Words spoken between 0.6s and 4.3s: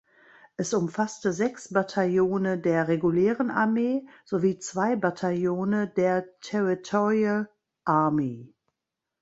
umfasste sechs Bataillone der regulären Armee